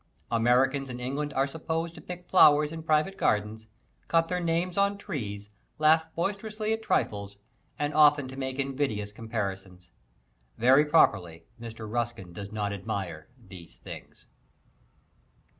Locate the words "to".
1.93-2.01, 8.27-8.35